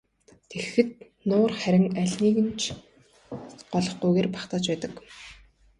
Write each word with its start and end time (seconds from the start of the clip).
Тэгэхэд 0.49 0.89
нуур 1.27 1.51
харин 1.61 1.87
алиныг 2.01 2.37
нь 2.45 2.53
ч 2.61 2.63
голохгүйгээр 3.71 4.27
багтааж 4.31 4.65
байдаг. 4.69 4.93